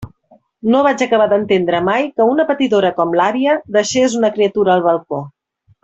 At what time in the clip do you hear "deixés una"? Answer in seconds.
3.79-4.33